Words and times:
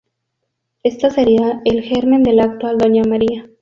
Esto 0.81 1.11
sería 1.11 1.61
el 1.63 1.83
germen 1.83 2.23
de 2.23 2.33
la 2.33 2.45
actual 2.45 2.79
Doña 2.79 3.03
María. 3.03 3.47